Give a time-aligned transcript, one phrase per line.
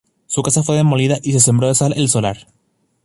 [0.25, 2.47] Su casa fue demolida y se sembró de sal el solar.